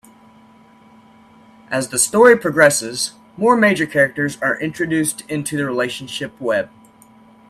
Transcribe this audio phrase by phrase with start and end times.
[1.69, 6.71] As the story progresses, more major characters are introduced into the relationship web.